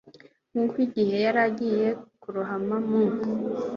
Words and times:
Nk'uko 0.51 0.75
igihe 0.87 1.15
yari 1.25 1.39
agiye 1.47 1.87
kurohama 2.21 2.77
mu, 2.87 3.01